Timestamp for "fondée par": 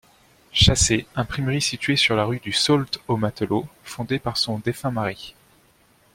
3.83-4.35